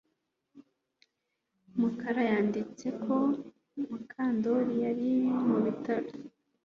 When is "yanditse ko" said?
2.31-3.15